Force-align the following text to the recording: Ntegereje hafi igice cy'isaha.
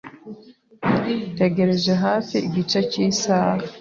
Ntegereje 1.33 1.93
hafi 2.03 2.35
igice 2.47 2.79
cy'isaha. 2.89 3.63